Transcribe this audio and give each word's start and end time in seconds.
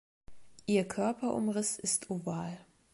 Ihr 0.65 0.87
Körperumriss 0.87 1.77
ist 1.77 2.09
oval. 2.09 2.57